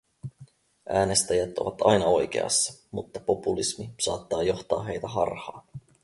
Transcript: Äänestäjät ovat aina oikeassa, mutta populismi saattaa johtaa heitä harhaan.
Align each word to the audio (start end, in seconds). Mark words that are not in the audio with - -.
Äänestäjät 0.89 1.59
ovat 1.59 1.81
aina 1.81 2.05
oikeassa, 2.05 2.87
mutta 2.91 3.19
populismi 3.19 3.89
saattaa 3.99 4.43
johtaa 4.43 4.83
heitä 4.83 5.07
harhaan. 5.07 5.63